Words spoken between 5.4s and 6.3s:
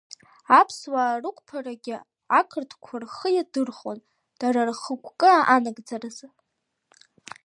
анагӡараз.